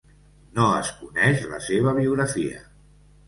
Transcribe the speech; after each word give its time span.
No 0.59 0.63
es 0.77 0.87
coneix 1.01 1.45
la 1.51 1.59
seva 1.67 1.95
biografia. 1.99 2.65